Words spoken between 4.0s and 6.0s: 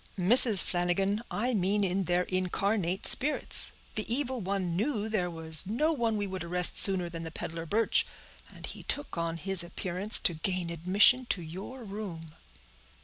evil one knew there was no